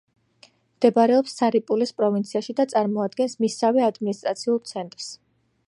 [0.77, 5.15] მდებარეობს სარიპულის პროვინციაში და წარმოადგენს მისსავე ადმინისტრაციულ ცენტრს.